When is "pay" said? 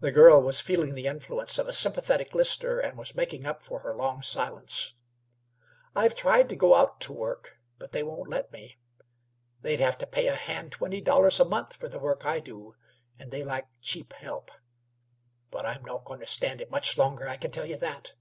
10.06-10.26